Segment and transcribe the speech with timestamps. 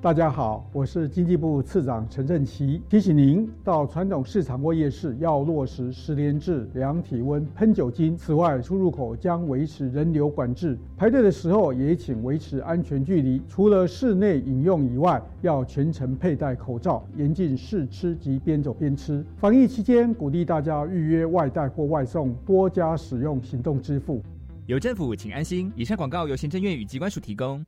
[0.00, 8.16] 大家好，我是经济部次长陈振奇，提醒您到传统市场或夜市要落实十连制、量体温、喷酒精。
[8.16, 13.42] 此外，出入口将维持人流管制，排队的时候也请维持安全距离。
[13.48, 19.24] 除了室内饮用以外，要全程佩戴口罩，严禁试吃及边走边吃。
[19.36, 24.22] 防疫期间，鼓励大家预约外带或外送，多加使用行动支付。
[24.66, 25.72] 有政府，请安心。
[25.74, 27.66] 以上广告由行政院与机关署提供。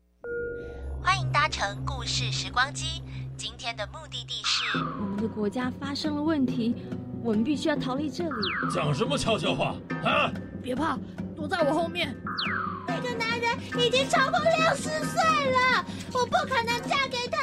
[1.03, 3.03] 欢迎搭乘故事时光机。
[3.37, 6.75] 今天的目的地是我们的国家发生了问题，
[7.23, 8.31] 我们必须要逃离这里。
[8.73, 9.75] 讲什么悄悄话
[10.05, 10.31] 啊！
[10.63, 10.99] 别怕，
[11.35, 12.15] 躲在我后面。
[12.87, 17.39] 那个男人已经超过六十岁了，我不可能嫁给他。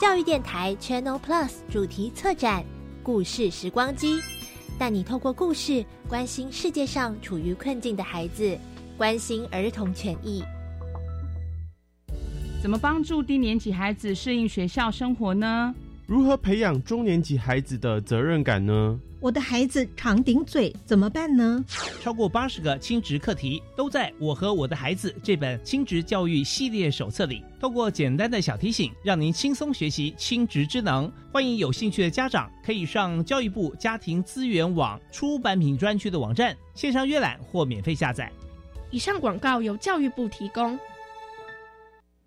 [0.00, 2.62] 教育电台 Channel Plus 主题策展
[3.02, 4.20] 《故事时光机》，
[4.78, 8.58] 带你透过故事关心世界上处于困境的孩子，
[8.96, 10.42] 关心儿童权益。
[12.60, 15.72] 怎么帮助低年级孩子适应学校生活呢？
[16.06, 18.98] 如何培养中年级孩子的责任感呢？
[19.20, 21.64] 我的孩子常顶嘴，怎么办呢？
[22.02, 27.44] 超过八十个亲职课题都在我和我的孩子这本亲职教育系列手册里。
[27.60, 31.10] 透过简单的小提醒，让您轻松学习亲职之能。
[31.30, 38.30] 欢迎有兴趣的家长可以上教育部家庭资源网出版品专区的网站线上阅览或免费下载。
[38.90, 40.76] 以上广告由教育部提供。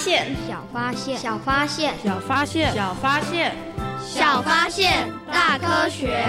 [0.00, 3.54] 小发现，小发现，小发现，小发现，
[4.02, 6.24] 小发现，小发现，大科学。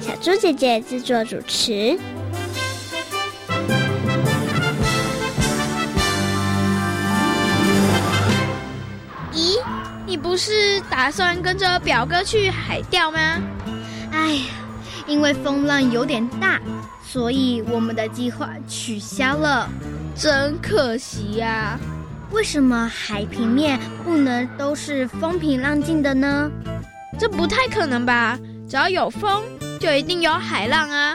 [0.00, 1.96] 小猪姐姐制作主持。
[9.32, 9.62] 咦，
[10.04, 13.18] 你不是打算跟着表哥去海钓吗？
[14.10, 14.42] 哎呀，
[15.06, 16.60] 因为风浪有点大，
[17.06, 19.70] 所以我们的计划取消了。
[20.14, 21.78] 真可惜呀！
[22.30, 26.50] 为什么海平面不能都是风平浪静的呢？
[27.18, 28.38] 这不太可能吧？
[28.68, 29.42] 只要有风，
[29.78, 31.14] 就一定有海浪啊！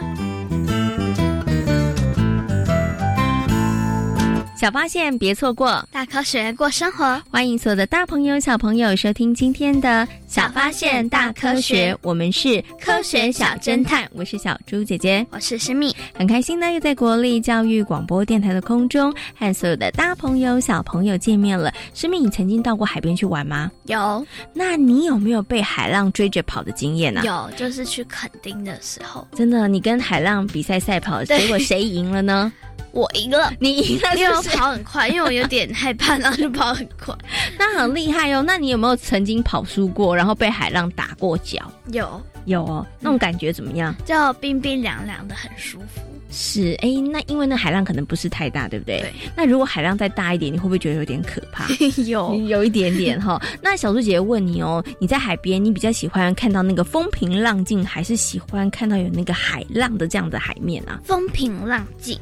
[4.57, 7.21] 小发现，别错过大科学过生活。
[7.29, 9.87] 欢迎所有的大朋友、小朋友收听今天的
[10.27, 14.09] 《小发现大科学》，我们是科学小侦探。
[14.15, 21.71] 我是小猪姐姐，我是诗密，很开心呢，又在国立教育广播电台的空中和所有的大朋友、小朋友见面了。
[21.93, 23.71] 诗密，你曾经到过海边去玩吗？
[23.85, 24.25] 有。
[24.55, 27.21] 那你有没有被海浪追着跑的经验呢？
[27.23, 29.27] 有，就是去垦丁的时候。
[29.35, 32.51] 真的，你跟海浪比赛赛跑，结果谁赢了呢？
[32.91, 37.15] 我赢了，你赢了，因为我跑很快，因为我有点害怕，然后就跑很快。
[37.59, 38.43] 那很厉害哦。
[38.45, 41.71] 那你有没有曾经跑输过，然后被海浪打过脚？
[41.91, 42.85] 有，有哦。
[42.99, 43.95] 那种感觉怎么样？
[44.05, 46.01] 就冰冰凉凉的，很舒服。
[46.29, 48.99] 是，哎，那因为那海浪可能不是太大，对不对？
[48.99, 49.13] 对。
[49.35, 51.65] 那如果海浪再大一点，你会不会觉得有点可怕？
[52.05, 53.41] 有，有一点点哈。
[53.61, 60.99] 那小猪姐姐问你哦，你在海边，你比较喜欢看到那个风平浪静，还是喜欢看到有那个海浪的这样的海面啊？
[61.05, 62.19] 风平浪静。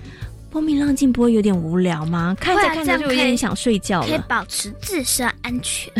[0.55, 2.33] 风平浪静不会有点无聊吗？
[2.39, 4.07] 看着看着就有点想睡觉了。
[4.07, 5.91] 可以保持自身安全，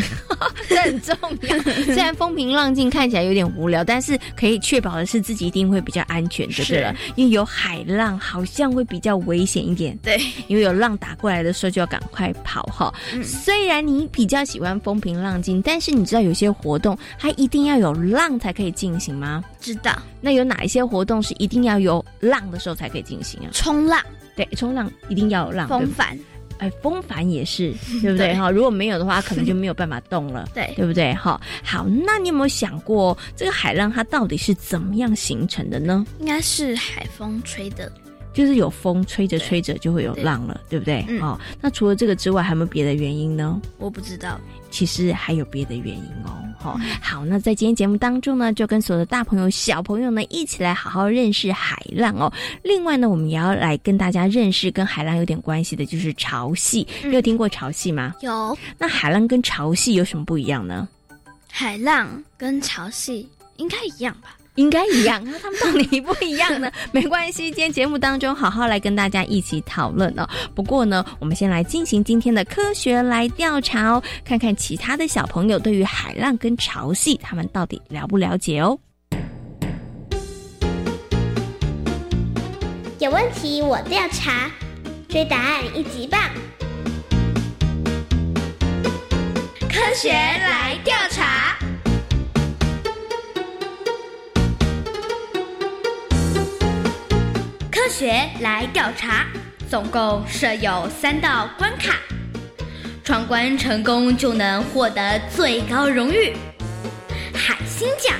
[0.66, 1.58] 这很重要。
[1.84, 6.96] 虽然风平浪静看起来有点无聊，但是可以确保的是自己一定会比较安全，就对了。
[7.16, 9.94] 因为有海浪，好像会比较危险一点。
[9.98, 10.18] 对，
[10.48, 12.90] 因为有浪打过来的时候就要赶快跑哈。
[13.22, 19.44] 虽然你比较喜欢风平浪静，但是你知道有些活动它一定要有浪才可以进行吗？
[19.60, 19.94] 知道。
[20.22, 23.52] 那有哪一些活动是一定要有浪的时候才可以进行啊？
[23.52, 24.02] 冲浪。
[24.36, 25.66] 对，冲浪一定要有浪。
[25.66, 26.18] 风帆，
[26.58, 27.72] 哎，风帆也是，
[28.02, 28.34] 对不对？
[28.34, 31.14] 哈，如果没有的话，可能就没有办法动了， 对，对不对？
[31.14, 36.06] 哈，好，那你有没有想过，这个海浪它到底是怎么样形成的呢？
[36.20, 37.90] 应该是海风吹的。
[38.36, 41.02] 就是有风吹着吹着就会有浪了，对不对？
[41.08, 43.58] 嗯哦，那除了这个之外，还有没有别的原因呢？
[43.78, 44.38] 我不知道。
[44.70, 46.36] 其实还有别的原因哦。
[46.58, 52.30] 好、好，那在今天节目当中呢，就跟所有的大朋友、小朋友呢一起来好好认识海浪哦。
[52.62, 56.86] 另外呢，我们也要来跟大家认识跟海浪有点关系的，就是潮汐。
[57.04, 58.14] 你有听过潮汐吗？
[58.20, 58.58] 有。
[58.76, 60.86] 那海浪跟潮汐有什么不一样呢？
[61.50, 63.24] 海浪跟潮汐
[63.56, 64.36] 应该一样吧？
[64.56, 66.70] 应该一样，那他们到底不一样呢？
[66.92, 70.28] 没关系，今天节目当中好好来跟大家一起讨论哦。
[70.54, 78.78] 不过呢，我们先来进行今天的科学来调查哦，看看其他的小朋友对于海浪跟潮汐，他们到底了不了解哦。
[82.98, 84.50] 有问题我调查，
[85.08, 86.20] 追答案一级棒。
[89.68, 90.96] 科学来调
[97.86, 99.24] 科学来调查，
[99.70, 101.94] 总共设有三道关卡，
[103.04, 106.34] 闯关成功就能获得最高荣誉——
[107.32, 108.12] 海星奖。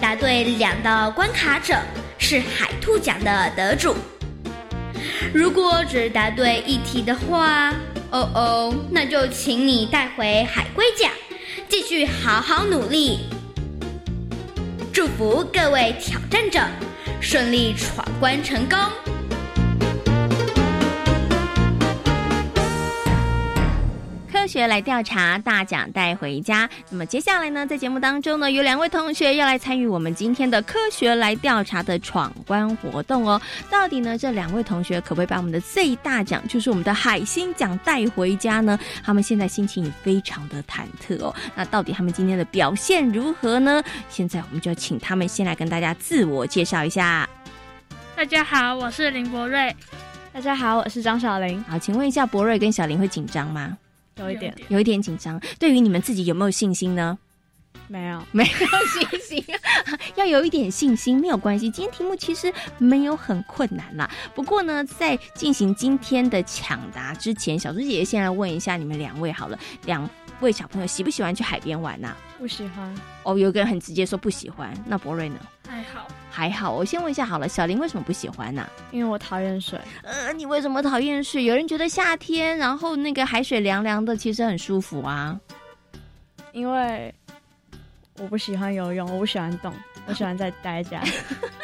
[0.00, 1.76] 答对两道关卡者
[2.16, 3.94] 是海兔奖的得主。
[5.34, 7.68] 如果只答对一题的话，
[8.10, 11.12] 哦哦，那就请你带回海龟奖，
[11.68, 13.28] 继续好好努力。
[14.90, 16.60] 祝福各位挑战者
[17.20, 19.07] 顺利闯关成功。
[24.58, 26.68] 学来调查，大奖带回家。
[26.90, 33.40] 那么接下来呢，在节目当中呢，有两位同学要来参与我们今天的科学来调查的闯关活动哦。
[33.70, 38.76] 到底呢，这两位同学可不可以把我们的最大奖，就是我们的海星奖带回家呢？
[39.04, 41.32] 他们现在心情也非常的忐忑哦。
[41.54, 43.80] 那到底他们今天的表现如何呢？
[44.08, 47.28] 现在我们就请他们先来跟大家自我介绍一下。
[48.16, 49.72] 大家好，我是林博瑞。
[50.32, 51.64] 大家好，我是张小玲。
[51.68, 53.78] 好，请问一下，博瑞跟小林会紧张吗？
[54.18, 55.40] 有一点，有一点紧张。
[55.58, 57.18] 对于你们自己有没有信心呢？
[57.86, 58.50] 没有，没有
[59.10, 59.44] 信心，
[60.16, 61.70] 要有一点信心，没有关系。
[61.70, 64.10] 今天题目其实没有很困难啦。
[64.34, 70.08] 不过呢，在进行今天的抢答之前，小猪姐姐先来问一下你们两位好了，两
[70.40, 72.94] 位小朋友喜不喜欢去海边玩呐、不喜欢。
[73.22, 75.36] 哦，有个人很直接说不喜欢，那博瑞呢？
[75.66, 76.06] 还好，
[76.38, 76.70] 还好。
[76.70, 79.76] 我先问一下好了，小林为什么不喜欢呢、因为我讨厌水。
[80.04, 81.42] 呃，你为什么讨厌水？
[81.42, 85.36] 有人觉得夏天，然后那个海水凉凉的，其实很舒服啊。
[86.52, 87.12] 因为
[88.18, 89.74] 我不喜欢游泳，我不喜欢动，
[90.06, 91.10] 我喜欢在待在家里。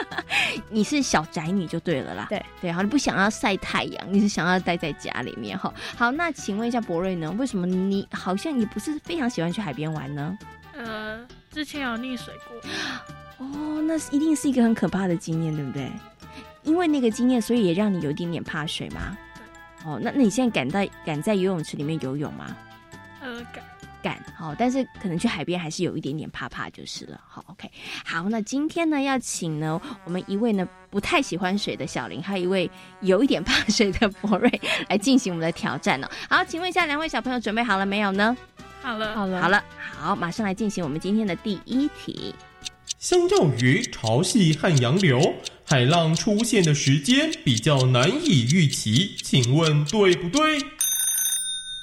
[0.69, 2.27] 你是小宅女就对了啦。
[2.29, 5.73] 对对，好，你不想要晒太阳，你是想要待在家里面哈。
[5.97, 7.31] 好，那请问一下博瑞呢？
[7.39, 10.37] 为什么你好像你不是非常喜欢去海边玩呢？
[10.77, 12.61] 呃，之前有溺水过。
[13.39, 15.91] 哦，那是一定是一个很可怕的经验，对不对？
[16.63, 19.17] 因为那个经验，所以也让你有一点点怕水吗？
[19.85, 22.57] 哦，那那你现在敢在敢在游泳池里面游泳吗？
[23.21, 23.63] 呃，敢。
[24.03, 27.19] 敢好，但是可能去海边还是有一点点怕怕就是了。
[27.27, 27.71] 好，OK，
[28.05, 32.71] 好，那今天呢要请呢我们一位呢不太喜欢水的小林，还有一位
[33.01, 34.61] 有一点怕水的博瑞
[34.91, 36.09] 来进行我们的挑战哦。
[36.29, 38.37] 好，请问一下两位小朋友准备好了没有呢？
[38.83, 42.35] 好了，好了，好了，好，马上来进行我们今天的第一题。
[43.05, 45.21] 相较于潮汐和洋流，
[45.67, 50.59] 海浪出现的时间比较难以预期，请问对不对？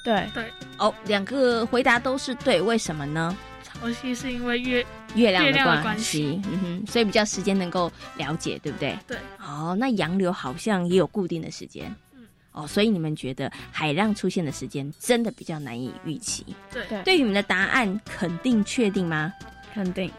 [0.03, 3.37] 对对哦，两个回答都是对，为什么呢？
[3.63, 8.97] 潮汐是因为月月亮的关关系，嗯哼，所以比较时间能够了解，对不对？
[9.05, 9.15] 对。
[9.37, 16.43] 哦，那洋流好像也有固定的时间，嗯，哦，所以你们觉得海浪出现的时间真的比较难以预期？
[16.73, 19.31] 对对对于你们的答案肯定确定吗？
[19.71, 20.11] 肯定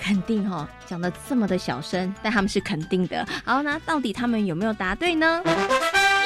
[0.00, 3.26] 肯定、哦，讲的这么的小声，但他们是肯定的。
[3.44, 5.42] 好，那到底他们有没有答对呢？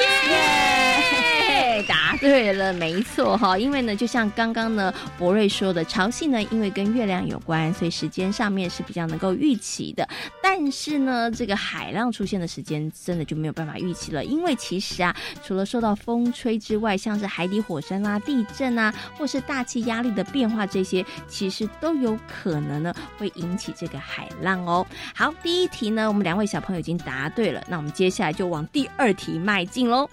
[0.00, 1.84] 耶！
[1.86, 3.58] 答对了，没错哈。
[3.58, 10.08] 因为呢，就像刚刚呢博瑞说的，潮汐呢，因为跟月亮有关，所以时间上面是比较能够预期的。
[10.42, 24.86] 但是呢，这个海浪出现的时间真的就没有办法预期了，因为其实啊，除了受到风吹之外，像是海底火山啦、地震啊，或是大气压力的变化，这些其实都有可能呢会引起这个海浪哦。
[25.14, 30.08] 好，第一题呢，我们两位小朋友已经答对了，那我们接下来就往第二题迈进喽。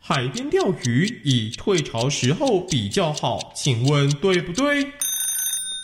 [0.00, 4.92] 海边钓鱼以退潮时候比较好，请问对不对？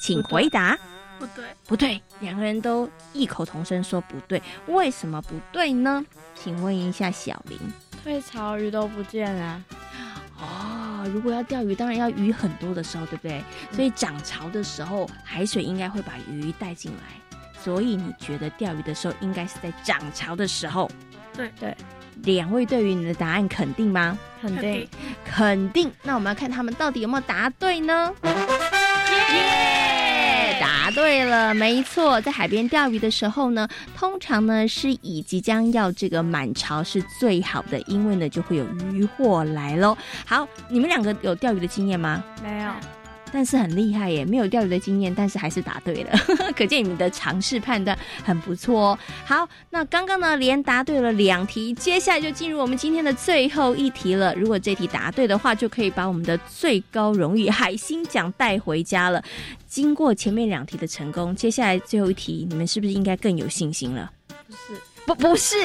[0.02, 0.78] 请回答。
[1.18, 6.04] 不对，不对，两个人都异口同声说不对，为什么不对呢？
[6.34, 7.58] 请问一下小林。
[8.02, 9.62] 退潮鱼都不见了。
[10.36, 13.40] 哦，如果要钓鱼，当然要鱼很多的时候，对不对？
[13.70, 17.38] 所以涨潮的时候，海水应该会把鱼带进来。
[17.62, 20.90] 所以你觉得钓鱼的时候应该是在涨潮的时候？
[21.32, 21.76] 对对，
[22.24, 24.18] 两位对于你的答案肯定吗？
[24.40, 24.88] 肯定，
[25.24, 25.90] 肯定。
[26.02, 28.12] 那我们要看他们到底有没有答对呢？
[28.24, 30.58] 耶！
[30.60, 39.96] 答对了，没错，在海边钓鱼的时候呢，通常呢是以即将要这个满潮是最好的，因为呢就会有渔获来喽。
[40.26, 42.22] 好，你们两个有钓鱼的经验吗？
[42.42, 42.70] 没有。
[43.32, 46.12] 但是很厉害耶，没有钓鱼的经验，但是还是答对了，
[46.54, 48.98] 可见你们的尝试判断很不错哦。
[49.24, 54.34] 好，那刚刚呢连答对了两题，接下来就进入我们今天的最后一题了。
[54.34, 59.22] 如果这题答对的话，就可以把我们的最高荣誉海星奖带回家了。
[59.66, 64.12] 经过前面两题的成功，接下来最后一题，你们是不是应该更有信心了？
[64.46, 65.56] 不是，不不是，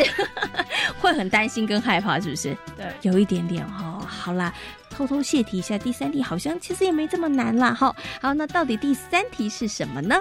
[1.01, 2.55] 会很担心跟害怕，是不是？
[2.77, 4.01] 对，有一点点哦。
[4.07, 4.53] 好啦。
[4.97, 7.71] 偷偷泄题一下，第三题好像其实也没这么难啦。
[7.71, 10.15] 哈，好，那到底第三题是什么呢？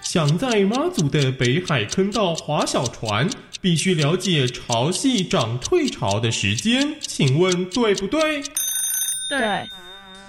[0.00, 3.28] 想在妈祖的北海坑道划小船，
[3.60, 8.42] 必须了解潮汐涨退潮的时间，请问对不对？
[9.28, 9.68] 对。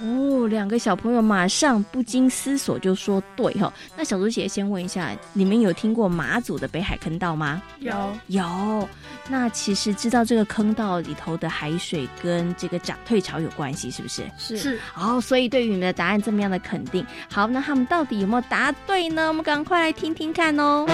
[0.01, 3.71] 哦，两个小朋友马上不经思索就说对哈。
[3.95, 7.61] 那小猪姐先问一下，你们有听过马祖的北海坑道吗？
[7.79, 7.93] 有
[8.27, 8.89] 有。
[9.29, 14.23] 那其实知道这个坑道里头的海水跟这个涨退潮有关系，是不是？
[14.37, 14.79] 是是。
[14.95, 17.05] 哦，所以对于你们的答案这么样的肯定。
[17.29, 19.27] 好，那他们到底有没有答对呢？
[19.27, 20.85] 我们赶快来听听看哦。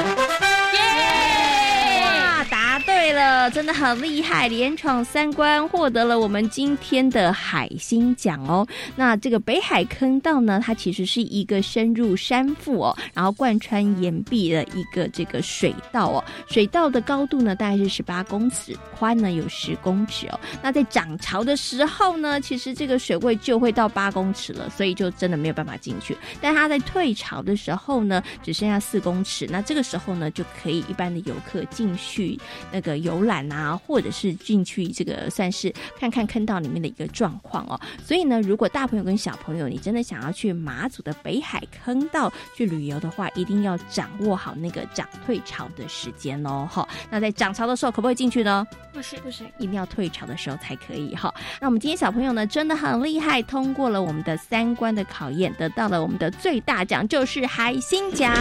[3.00, 8.68] 对了，真的很厉害，连闯三关，获得了我们今天的海星奖哦。
[8.96, 16.24] 那这个北海坑道呢，它其实是一个深入山腹哦，然后贯穿岩壁的一个这个水道哦。
[16.50, 20.40] 水道的高度呢，大概是十八公尺，宽呢有十公尺哦。
[20.64, 26.18] 那在涨潮的时候呢，其实这个水位就会到八公尺了，所以就真的没有办法进去。
[26.42, 32.38] 但它在退潮的时候呢，只剩下四公尺，那这个时候呢，就可以一般的游客进去
[32.72, 37.80] 那游览啊，或者是进去这个算是看看坑道里面的一个状况哦。
[38.06, 46.68] 所以呢，如果大朋友跟小朋友，你真的想要去马祖的北海坑道去旅游的话，一定要掌握好那个涨退潮的时间哦。
[46.72, 48.66] 哈，那在涨潮的时候可不可以进去呢？
[48.94, 51.16] 不行不行，一定要退潮的时候才可以。
[51.16, 58.34] 哈，那我们今天小朋友呢，真的很厉害，通过了我们的三关的考验，得到了我们的最大奖，就是海星奖。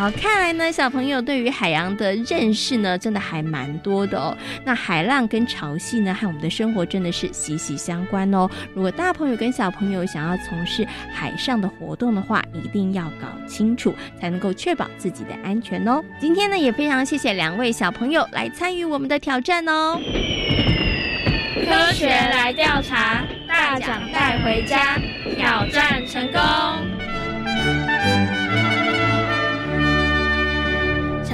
[0.00, 4.34] 好，看来呢，小朋友对于海洋的认识呢，真的还蛮多的哦。
[4.64, 8.48] 那海浪跟潮汐呢，和我们的生活真的是息息相关哦。
[8.72, 16.02] 如果大朋友跟小朋友想要从事海上的活动的话，一定要搞清楚，才能够确保自己的安全哦。
[16.18, 20.00] 今天呢，也非常谢谢两位小朋友来参与我们的挑战哦。
[21.56, 24.96] 科学来调查，大奖带回家，
[25.36, 26.40] 挑战成功。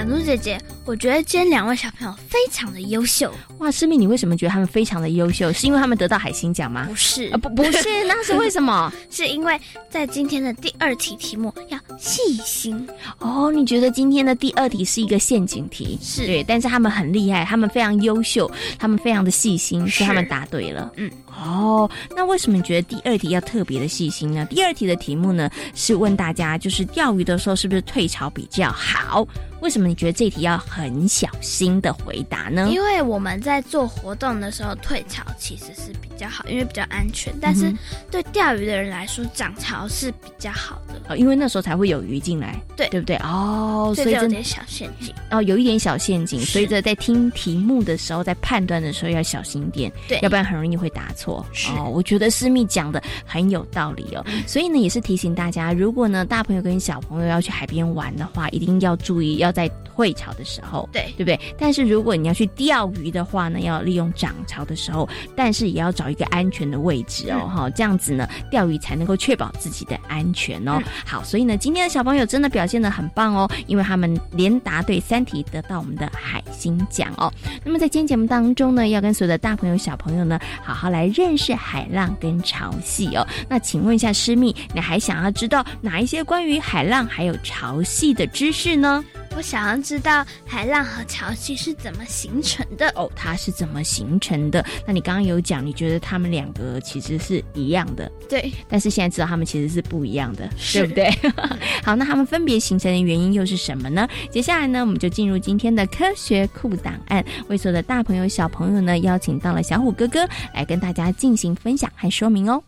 [0.07, 3.33] 小猪姐姐，我觉得今天两位小朋友非常的优秀。
[3.59, 5.53] 哇，师妹，你为什么觉得他们非常的优秀？
[5.53, 6.87] 是因为他们得到海星奖吗？
[6.89, 8.93] 不是，啊不不是，那是为什么？
[9.11, 12.89] 是因为在今天的第二题题目要细心
[13.19, 13.51] 哦。
[13.51, 15.99] 你觉得今天的第二题是一个陷阱题？
[16.01, 20.93] 是对，但是他们很厉害，他们非常优秀，他们非常的细心，所以他们答对了。
[20.95, 24.47] 嗯，哦，那为什么你觉得第二题要特别的细心呢？
[24.49, 29.27] 第二题的题目呢是问大家，就是钓鱼的时候是不是退潮比较好？
[29.63, 32.69] 为什么你觉得这题要很小心的回答呢？
[32.71, 37.33] 因为我们在做活动的时候退潮其实是比较好，因为比较安全。
[37.41, 37.73] 但是
[38.11, 43.17] 对钓鱼的人来说，涨潮是比较好的哦，因为那时候才会有鱼进来，对对不对？
[43.25, 51.43] 哦，所以有点小陷阱哦，有一点小陷阱，所以在在听题目的时候，在判断的时候要小心一点，对，要不然很容易会答错。
[51.55, 61.39] 是哦，我觉得思密讲的很有道理哦，所以呢，也是提醒大家，如果呢大朋友跟小朋友要去海边玩的话，一定要注意要在退潮的时候，对对不对？
[61.59, 70.81] 但是如果你要去钓鱼的话呢，要利用涨潮的时候，但是也要找一个安全的位置哦，哈，这样子呢，钓鱼才能够确保自己的安全哦。
[71.05, 77.33] 好，所以呢，今天的小朋友真的表现的很棒哦，因为他们连答对三题，得到我们的海星奖哦。
[77.65, 83.27] 那么在今天节目当中呢，要跟所有的大朋友小朋友呢，好好来认识海浪跟潮汐哦。
[83.49, 89.05] 那请问一下师密，你还想要知道哪一些关于海浪还有潮汐的知识呢？
[89.37, 94.65] 我想要知道海浪和潮汐是怎么形成的哦，它是怎么形成的？
[94.87, 101.11] 那你刚刚有讲，你觉得它们两个其实是一样的，对，但是现在知道它们其实是不一样的，对不对？
[101.85, 104.09] 好，那它们分别形成的原因又是什么呢？
[104.31, 112.63] 接下来呢，我们就进入今天的科学库档案，为所有的大朋友小朋友呢，邀请到了小虎哥哥来跟大家进行分享和说明哦。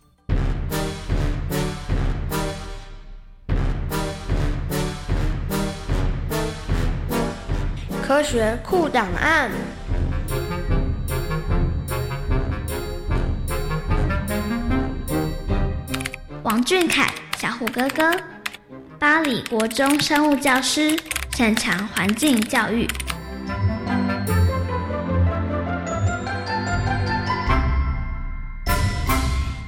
[8.08, 9.50] 科学酷档案。
[16.42, 18.10] 王俊凯，小虎哥哥，
[18.98, 20.98] 巴黎国中生物教师，
[21.32, 22.88] 擅长环境教育。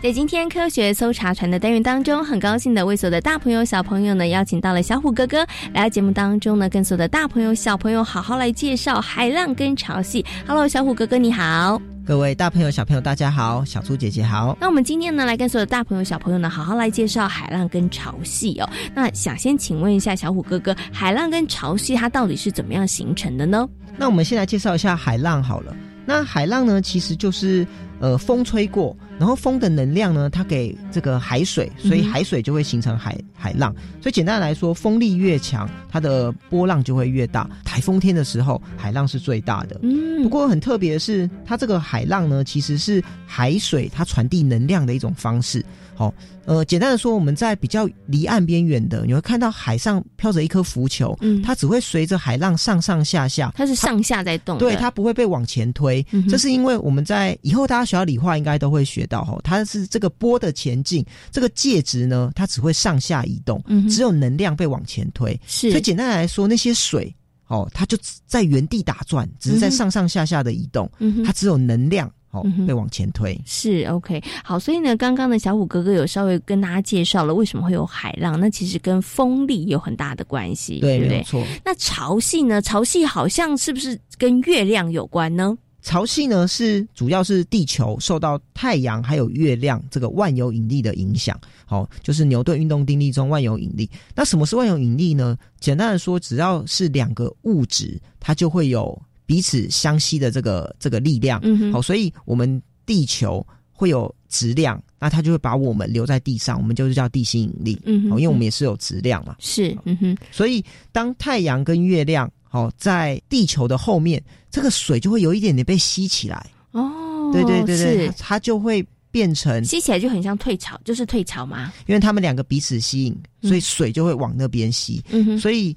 [0.03, 10.25] 在今天科学搜查船的单元当中，很高兴的为所有的大朋友、小朋友呢，邀请到了小虎哥哥来到节目当中呢，跟所有的大朋友、小朋友好好来介绍海浪跟潮汐。
[10.47, 14.57] Hello，小虎哥哥你好，各位大朋友、小朋友大家好，小猪姐姐好。
[14.59, 18.67] 那我们今天呢，来跟所有的大朋友、小朋友呢，好好来介绍海浪跟潮汐哦。
[18.95, 23.69] 那想先请问一下小虎哥哥，海浪跟潮汐它到底是怎么样形成的呢？
[23.99, 25.77] 那我们先来介绍一下海浪好了。
[26.07, 27.67] 那海浪呢，其实就是
[28.01, 28.97] 呃风吹过。
[29.21, 33.71] 然后风的能量呢，它给这个海水，所以海水就会形成海海浪。
[34.01, 37.47] 所以简单来说，风力越强，它的波浪就会越大。
[37.63, 39.79] 台风天的时候，海浪是最大的。
[39.83, 45.63] 嗯，不过很特别的是，它这个海浪呢，其实是海水它传递能量的一种方式。
[45.95, 46.15] 好，
[46.47, 56.03] 呃，简单的说，我们在比较离岸边远的，你会看到海上飘着一颗浮球，嗯，它只会随着海浪上上下下，它是上下在动，对，它不会被往前推。
[56.27, 65.39] 这是因为我们在以后大家学到理化应该都会学到，哈，它是这个波的前进，这个介质呢，它只会上下移动，只有能量被往前推。
[65.47, 67.15] 是，所以简单来说，那些水，
[67.49, 70.91] 哦，它就在原地打转，只是在上上下下的移动，
[71.27, 72.11] 它只有能量。
[72.33, 74.23] 好，被往前推是 OK。
[74.45, 81.25] 好，所以呢，刚刚的小虎哥哥有稍微跟大家介绍了为什么会有海浪，那其实跟风力有很大的关系，对不对？
[81.25, 81.45] 错。
[81.65, 82.63] 那潮汐呢？
[82.63, 85.59] 潮汐好像是不是跟月亮有关呢？
[85.83, 91.39] 潮汐呢是主要是地球受到太阳还有月亮这个万有引力的影响。
[91.65, 93.89] 好，就是牛顿运动定律中万有引力。
[94.15, 95.37] 那什么是万有引力呢？
[95.59, 99.01] 简单的说，只要是两个物质，它就会有。
[99.27, 121.73] 彼此相吸的这个这个力量，嗯好，所以我们地球会有质量，那它就会把我们留在地上，我们就是叫地心引力，嗯哼，因为我们也是有质量嘛，是，嗯哼，所以当太阳跟月亮好在地球的后面，这个水就会有一点点被吸起来，哦，对对对对，它就会变成吸起来就很像退潮，就是退潮吗？
[121.87, 125.75] 因为他们两个彼此吸引，所以水就会往那边吸，嗯哼，所以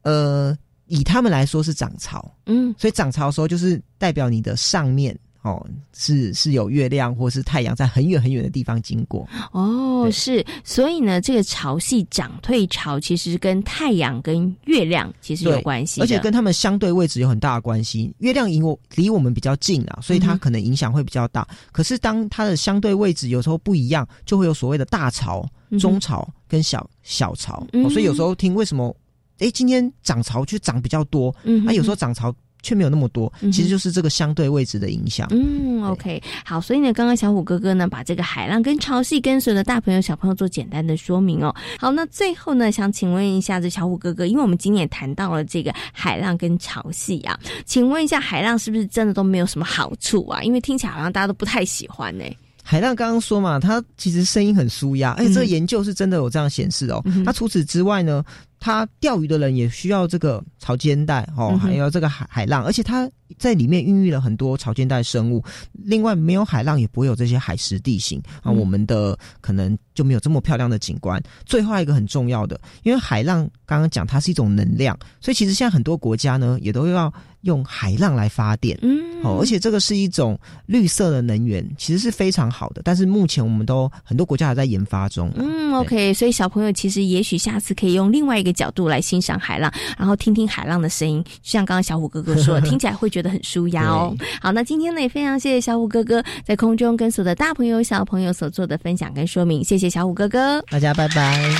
[0.00, 0.56] 呃。
[0.88, 18.12] 以他们来说是涨潮，嗯，所以涨潮的时候就是代表你的上面哦是是有月亮或是太阳在很远很远的地方经过哦，是，所以呢，这个潮汐涨退潮其实跟太阳跟月亮其实有关系，而且跟他们相对位置有很大的关系。
[18.18, 21.46] 月亮离我离我们比较近啊，所以它可能影响会比较大。
[21.70, 27.64] 可是当它的相对位置有时候不一样，就会有所谓的大潮、中潮跟小小潮。
[27.90, 28.94] 所以有时候听为什么？
[29.38, 32.34] 哎，今天涨潮就涨比较多，嗯，啊，有时候涨潮
[32.66, 35.28] 却没有那么多，其实就是这个相对位置的影响。
[35.30, 41.54] 嗯，OK，好，所以呢，刚刚小虎哥哥呢，把这个海浪跟潮汐跟所有的大朋友小朋友做简单的说明哦。
[41.78, 50.42] 好，那最后呢，想请问一下这小虎哥哥，因为我们今天也谈到了这个海浪跟潮汐啊，请问一下，海浪是不是真的都没有什么好处啊？
[50.42, 52.24] 因为听起来好像大家都不太喜欢呢。
[52.68, 57.00] 海浪刚刚说嘛，它其实声音很舒压，而且这个研究是真的有这样显示哦。
[57.24, 58.24] 那除此之外呢？
[58.66, 65.44] 他钓鱼的人也需要这个潮间带哦，还有这个海海浪，而且它在里面孕育了很多潮间带生物。
[65.72, 71.22] 另外，没有海浪也不会有这些海蚀地形啊，我们的可能就没有这么漂亮的景观。
[71.44, 77.12] 最后一个很重要的，因为海浪刚刚讲它是一种能量，所以其实现在很多国家呢也都要
[77.42, 78.76] 用海浪来发电。
[78.82, 80.36] 嗯，哦，而且这个是一种
[80.66, 82.82] 绿色的能源，其实是非常好的。
[82.84, 85.30] 但是目前我们都很多国家还在研发中。
[85.36, 88.56] 嗯，OK，所以小朋友其实也许下次可以用另外一个。
[88.56, 94.14] 角度来欣赏海浪，然后听听海浪的声音，就像刚刚小虎哥哥说， 听起来会觉得很舒压哦。
[94.40, 101.50] 好，那今天呢也非常谢谢小虎哥哥在空中跟所有的大朋友小朋友所做的分享跟说明，谢谢小虎哥哥，大家拜拜。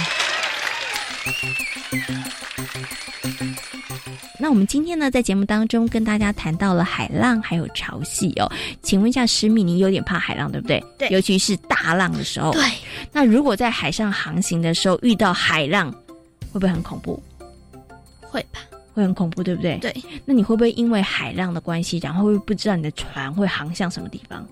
[4.38, 8.50] 那我们今天呢在节目当中跟大家谈到了海浪还有潮汐哦，
[8.82, 10.84] 请问一下石米，你有点怕海浪对不对？
[10.98, 12.52] 对，尤其是大浪的时候。
[12.52, 12.62] 对，
[13.12, 15.92] 那如果在海上航行的时候遇到海浪。
[16.52, 17.22] 会不会很恐怖？
[18.22, 18.60] 会吧，
[18.96, 19.76] 会很恐怖，对不对？
[19.76, 19.94] 对。
[20.24, 24.44] 那你会不会因为海浪的关系，然后会不知道你的船会航向什么地方？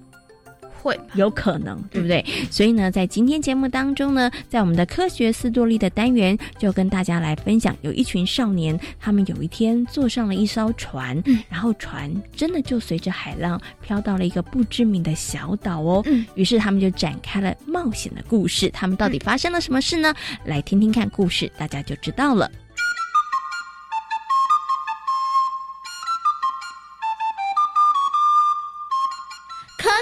[0.83, 2.23] 会，有可能，对不对？
[2.51, 16.03] 所以呢，在今天节目当中呢，在我们的科学斯多利的单元，就跟大家来分享，有一群少年，他们有一天坐上了一艘船，然后船真的就随着海浪飘到了一个不知名的小岛哦。
[16.05, 18.69] 嗯于是他们就展开了冒险的故事。
[18.69, 20.15] 他们到底发生了什么事呢？
[20.45, 22.51] 来听听看故事，大家就知道了。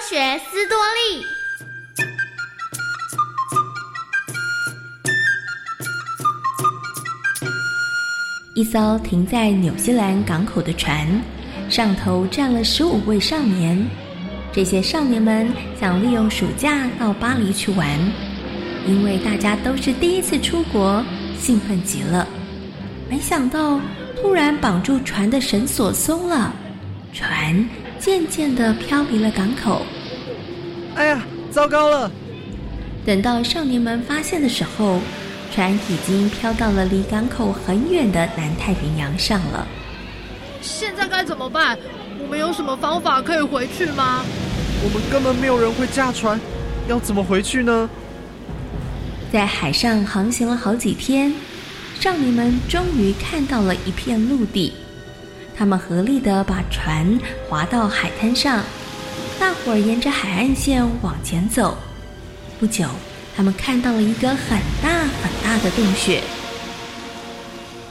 [0.09, 1.25] 学斯多利。
[8.55, 11.09] 一艘停在纽西兰港口的船，
[11.71, 13.87] 上头站了十五位少年。
[14.53, 15.49] 这些少年们
[15.81, 17.99] 想利用暑假到巴黎去玩，
[18.87, 21.03] 因为大家都是第一次出国，
[21.39, 22.27] 兴奋极了。
[23.09, 23.81] 没想到，
[24.21, 26.53] 突然绑住船的绳索松了，
[27.13, 27.69] 船
[28.05, 29.87] 渐渐地飘离了港口。
[30.97, 32.11] 哎呀，糟糕了！
[33.07, 34.99] 等到少年们发现的时候，
[35.55, 39.69] 船已经飘到了离港口很远的南太平洋上了。
[40.61, 41.79] 现在该怎么办？
[42.21, 44.25] 我们有什么方法可以回去吗？
[44.83, 46.41] 我们根本没有人会驾船，
[46.89, 47.89] 要怎么回去呢？
[49.33, 51.33] 在海上航行了好几天，
[52.01, 54.73] 少年们终于看到了一片陆地。
[55.57, 58.63] 他们合力的把船划到海滩上，
[59.39, 61.77] 大伙儿沿着海岸线往前走。
[62.59, 62.87] 不久，
[63.37, 66.23] 他们看到了一个很大很大的洞穴。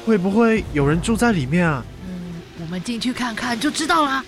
[0.05, 1.85] 会不会有人住在里面啊？
[2.05, 4.23] 嗯，我们进去看看就知道啦。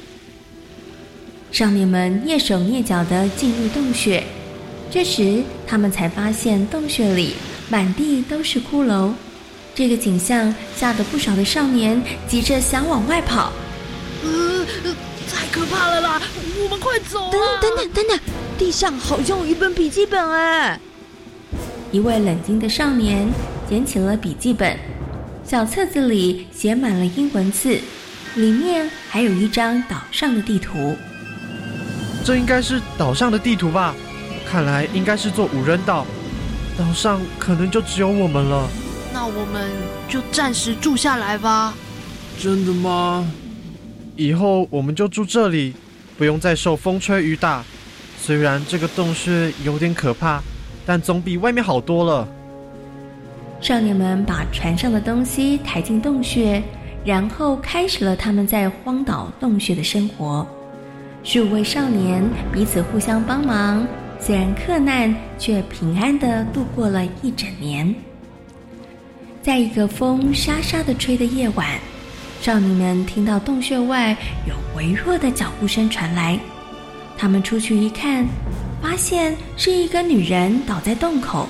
[1.51, 4.23] 少年们蹑手蹑脚地进入洞穴，
[4.91, 7.35] 这时他们才发现洞穴里
[7.69, 9.11] 满地都是骷髅。
[9.75, 13.51] 这个景象吓得不少的少年急着想往外跑。
[14.23, 14.65] 呃，
[15.31, 16.21] 太可怕了啦！
[16.63, 17.31] 我们快走！
[17.31, 18.19] 等等等等等，
[18.57, 20.79] 地上好像有一本笔记本哎！
[21.91, 23.27] 一位冷静的少年
[23.67, 24.77] 捡起了笔记本，
[25.43, 27.79] 小册子里写满了英文字，
[28.35, 30.95] 里面还有一张岛上的地图。
[32.23, 33.95] 这应该是岛上的地图吧？
[34.45, 36.05] 看来应该是座无人岛，
[36.77, 38.69] 岛上可能就只有我们了。
[39.13, 39.71] 那我们
[40.09, 41.73] 就暂时住下来吧。
[42.39, 43.31] 真的吗？
[44.15, 45.73] 以后我们就住这里，
[46.17, 47.63] 不用再受风吹雨打。
[48.19, 50.41] 虽然这个洞穴有点可怕，
[50.85, 52.27] 但总比外面好多了。
[53.61, 56.61] 少年们把船上的东西抬进洞穴，
[57.05, 60.45] 然后开始了他们在荒岛洞穴的生活。
[61.23, 63.87] 十五位少年彼此互相帮忙，
[64.19, 67.93] 虽然克难，却平安的度过了一整年。
[69.43, 71.67] 在一个风沙沙的吹的夜晚，
[72.41, 74.15] 少女们听到洞穴外
[74.47, 76.39] 有微弱的脚步声传来。
[77.17, 78.25] 他们出去一看，
[78.81, 81.45] 发现是一个女人倒在洞口。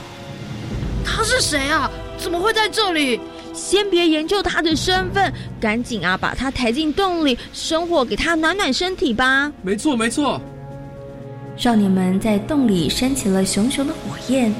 [1.05, 1.87] 她是谁啊？
[2.17, 3.21] 怎么会在这里？
[3.53, 9.51] 先别研究她的身份，赶紧啊，把她抬进洞里，生火给她暖暖身体吧。
[9.61, 10.41] 没错，没错。
[11.55, 14.51] 少年们在洞里升起了熊熊的火焰，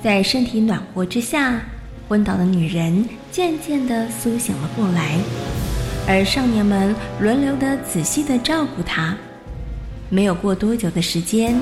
[0.00, 1.60] 在身体暖和之下，
[2.10, 5.16] 昏倒的女人渐渐的苏醒了过来，
[6.08, 9.16] 而少年们轮流的仔细的照顾她。
[10.08, 11.56] 没有过多久的时间，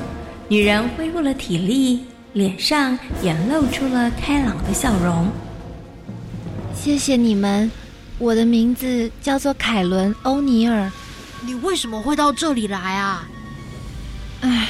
[0.48, 2.00] 女人恢复了体力，
[2.32, 5.28] 脸上也露出了开朗的笑容。
[6.74, 7.70] 谢谢你们，
[8.16, 10.90] 我的名字叫做凯伦·欧尼尔。
[11.44, 13.28] 你为什么会到这里来啊？
[14.40, 14.68] 唉，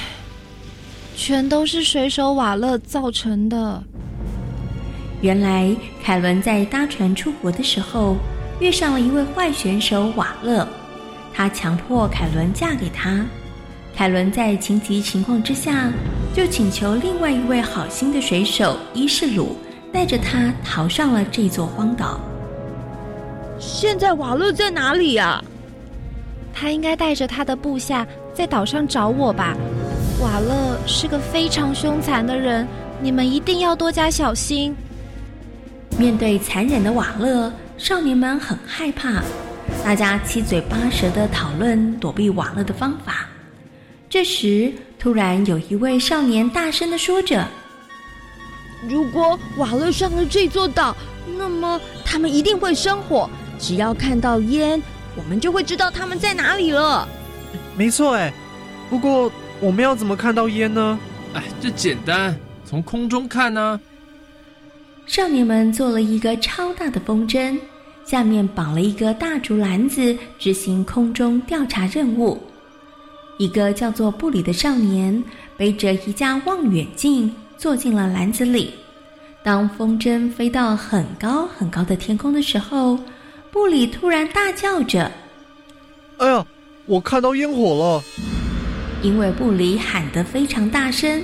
[1.14, 3.85] 全都是水手瓦勒造成的。
[5.21, 8.17] 原来凯伦在搭船出国的时候，
[8.61, 10.67] 遇上了一位坏选手瓦勒，
[11.35, 13.25] 他强迫凯伦嫁给他。
[13.97, 15.91] 凯伦在情急情况之下，
[16.33, 19.57] 就请求另外一位好心的水手伊士鲁。
[19.91, 22.21] 带着他逃上了这座荒岛。
[23.59, 25.43] 现在瓦勒在哪里呀？
[26.53, 29.57] 他应该带着他的部下在岛上找我吧。
[30.21, 32.69] 瓦勒是个非常凶残的人，
[33.01, 34.77] 你们一定要多加小心。
[35.99, 39.21] 面对残忍的瓦勒，少年们很害怕，
[39.85, 43.27] 大家七嘴八舌的讨论躲避瓦勒的方法。
[44.09, 47.45] 这时，突然有一位少年大声的说着。
[48.89, 50.97] 如果瓦勒上了这座岛，
[51.37, 53.29] 那么他们一定会生火。
[53.59, 54.81] 只要看到烟，
[55.17, 57.09] 我们就会知道他们在哪里了。
[57.77, 58.33] 没错，哎，
[58.89, 60.97] 不过我们要怎么看到烟呢？
[61.35, 63.81] 哎，这简单，从空中看呢。
[65.09, 67.59] 少年们做了一个超大的风筝，
[68.05, 72.40] 下面绑了一个大竹篮子，执行空中调查任务。
[73.38, 75.25] 一个叫做布里的少年
[75.57, 77.35] 背着一架望远镜。
[77.59, 78.73] 坐进了篮子里。
[79.42, 82.97] 当风筝飞到很高很高的天空的时候，
[83.51, 85.11] 布里突然大叫着
[86.18, 86.47] ：“哎呀，
[86.87, 88.03] 我看到烟火了！”
[89.03, 91.21] 因为布里喊得非常大声，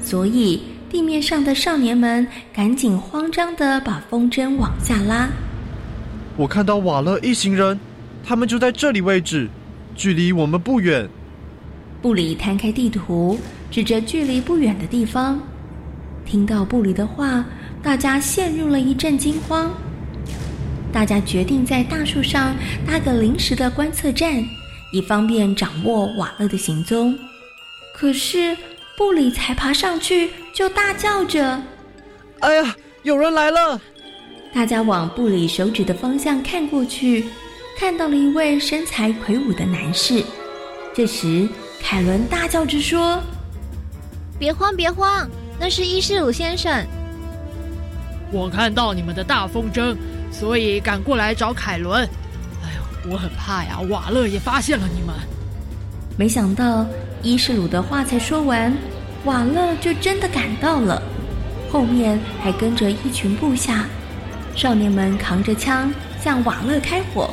[0.00, 0.62] 所以
[0.94, 5.28] 地面上的少年们赶紧慌张的把风筝往下拉。
[6.36, 7.76] 我看到瓦勒一行人，
[8.22, 9.48] 他们就在这里位置，
[9.96, 11.08] 距离我们不远。
[12.00, 13.36] 布里摊开地图，
[13.72, 15.42] 指着距离不远的地方。
[16.24, 17.44] 听到布里的话，
[17.82, 19.68] 大家陷入了一阵惊慌。
[20.92, 22.54] 大家决定在大树上
[22.86, 24.40] 搭个临时的观测站，
[24.92, 27.18] 以方便掌握瓦勒的行踪。
[27.92, 28.56] 可是
[28.96, 31.60] 布里才爬上去，就大叫着
[32.40, 33.80] ：“哎呀，有人来了！”
[34.54, 37.26] 大家往布里手指的方向看过去，
[37.76, 40.22] 看到了一位身材魁梧的男士。
[40.94, 41.48] 这时，
[41.82, 43.20] 凯伦大叫着说
[44.38, 45.28] ：“别慌，别慌，
[45.58, 46.86] 那是伊士鲁先生。
[48.30, 49.96] 我看到你们的大风筝，
[50.30, 52.08] 所以赶过来找凯伦。
[52.62, 55.12] 哎呦，我很怕呀，瓦勒也发现了你们。”
[56.16, 56.86] 没想到
[57.24, 58.76] 伊士鲁的话才说完，
[59.24, 61.02] 瓦勒就真的赶到了，
[61.70, 63.86] 后面还跟着一群部下。
[64.54, 65.90] 少年们扛着枪
[66.22, 67.30] 向瓦勒开火，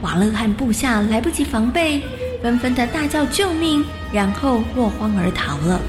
[0.00, 2.02] 瓦勒和部下来不及防备，
[2.40, 5.80] 纷纷的大叫救命，然后落荒而逃了。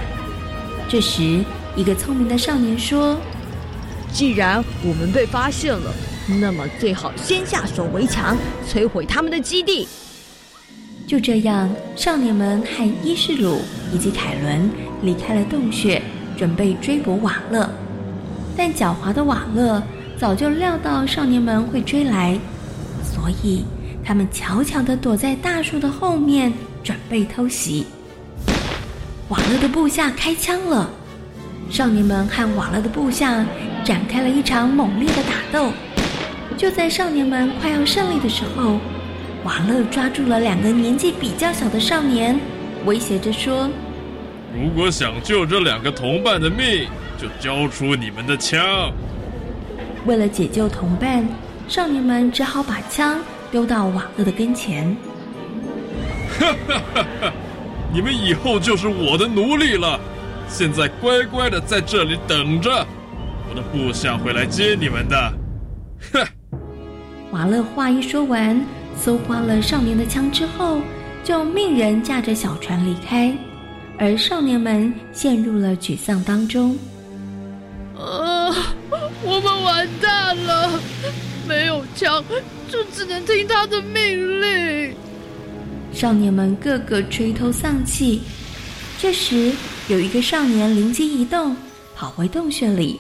[0.90, 3.16] 这时，一个聪明的少年说
[4.12, 5.94] ：“既然我们被发现了，
[6.42, 8.36] 那么最好先下手为强，
[8.68, 9.88] 摧毁他们的基地。”
[11.08, 13.62] 就这样，少年们和伊士鲁
[13.94, 14.70] 以及凯伦
[15.02, 16.02] 离开了洞穴，
[16.38, 17.70] 准备追捕瓦勒。
[18.58, 19.82] 但狡猾的瓦勒。
[20.18, 22.40] 早就料到少年们会追来，
[23.04, 23.66] 所以
[24.02, 27.86] 他们悄悄地躲在大树的后面，准备偷袭。
[29.28, 30.90] 瓦勒的部下开枪了，
[31.70, 33.46] 少年们和瓦勒的部下
[33.84, 35.74] 展开了一场猛烈的打斗。
[36.56, 38.80] 就在少年们快要胜利的时候，
[39.46, 42.40] 瓦勒抓住了两个年纪比较小的少年，
[42.84, 43.70] 威胁着说
[44.52, 48.92] ：“如果想救这两个同伴的命，就交出你们的枪。”
[50.08, 51.24] 为了解救同伴，
[51.68, 53.20] 少年们只好把枪
[53.52, 54.98] 丢到瓦勒的跟前。
[56.40, 57.34] 哈哈哈哈！
[57.94, 60.00] 你们以后就是我的奴隶了，
[60.48, 62.84] 现在乖乖的在这里等着，
[63.48, 65.34] 我的部下会来接你们的。
[66.14, 66.28] 哼！
[67.30, 68.60] 瓦勒话一说完，
[68.98, 70.82] 搜刮了少年的枪之后，
[71.24, 73.36] 就命人驾着小船离开，
[73.98, 76.78] 而少年们陷入了沮丧当中。
[77.96, 78.54] 呃。
[79.24, 80.80] 我们完蛋了，
[81.48, 82.24] 没有枪，
[82.70, 84.94] 就只能听他的命令。
[85.92, 88.22] 少年们个个垂头丧气。
[89.00, 89.52] 这时，
[89.88, 91.56] 有一个少年灵机一动，
[91.96, 93.00] 跑回洞穴里，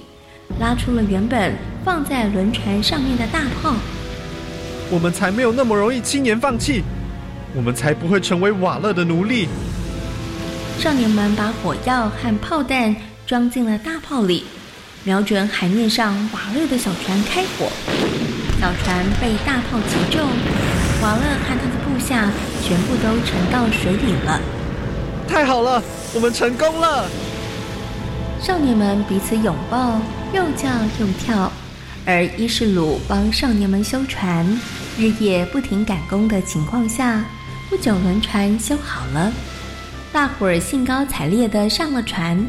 [0.59, 1.53] 拉出了原本
[1.83, 3.75] 放在轮船上面的大炮。
[4.91, 6.83] 我们才没有那么容易轻言放弃，
[7.55, 9.47] 我们才不会成为瓦勒的奴隶。
[10.79, 12.95] 少年们把火药和炮弹
[13.25, 14.43] 装进了大炮里。
[15.03, 17.71] 瞄准海面上瓦勒的小船开火，
[18.59, 20.27] 小船被大炮击中，
[21.01, 22.31] 瓦勒和他的部下
[22.63, 24.41] 全部都沉到水里了。
[25.27, 25.81] 太好了，
[26.13, 27.07] 我们成功了！
[28.41, 29.99] 少年们彼此拥抱，
[30.33, 30.69] 又叫
[30.99, 31.51] 又跳。
[32.07, 34.45] 而伊士鲁帮少年们修船，
[34.97, 37.23] 日夜不停赶工的情况下，
[37.69, 39.31] 不久轮船修好了，
[40.11, 42.43] 大伙儿兴高采烈的上了船，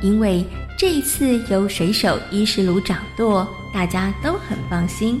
[0.00, 0.44] 因为。
[0.80, 5.20] 这一次由水手伊什鲁掌舵，大家都很放心。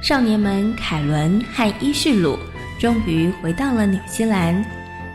[0.00, 2.38] 少年们凯伦和伊士鲁
[2.78, 4.64] 终于回到了纽西兰。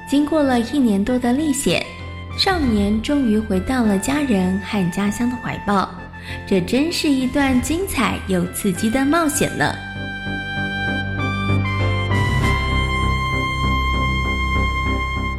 [0.09, 1.81] 经过了一年多的历险，
[2.37, 5.89] 少年终于回到了家人和家乡的怀抱。
[6.45, 9.73] 这真是一段精彩又刺激的冒险呢！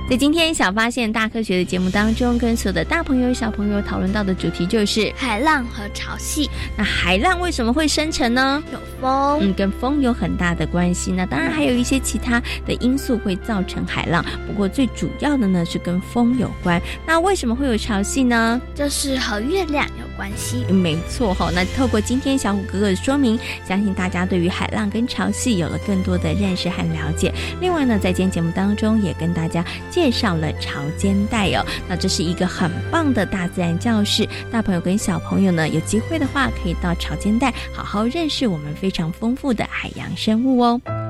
[0.09, 6.49] 在今天小发现大科学的节目当中，跟所有的大朋友小朋友讨论到的主题就是海浪和潮汐。
[6.79, 8.65] 那海浪为什么会生成呢？
[8.73, 11.13] 有风，嗯，跟风有很大的关系。
[11.13, 16.81] 那当然还有一些其他的因素会造成海浪，不过最主要的呢是跟风有关。
[17.07, 18.59] 那为什么会有潮汐呢？
[18.75, 20.65] 就是和月亮有关系。
[20.71, 21.51] 没错哈。
[21.55, 27.33] 那透过今天小虎哥哥的说明，相信大家对于海浪跟潮汐有了更多的认识和了解。
[27.61, 29.65] 另外呢，在今天节目当中也跟大家。
[29.91, 34.29] 介绍了潮间带哦，那这是一个很棒的大自然教室。
[34.51, 41.08] 大朋友跟小朋友呢，有机会的话可以到潮间带好好认识我们非常丰富的海洋生物哦。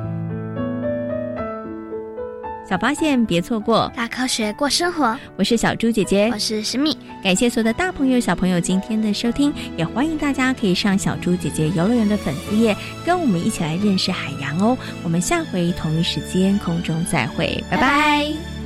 [2.68, 5.18] 小发现别错过，大科学过生活。
[5.37, 6.94] 我是小猪姐姐，我是石米。
[7.24, 12.76] 感谢所有的大朋友小朋友今天的收听，也欢迎大家可以上小猪姐姐游乐园的粉丝页，
[13.07, 14.76] 跟我们一起来认识海洋哦。
[15.02, 18.58] 我们下回同一时间空中再会，拜拜。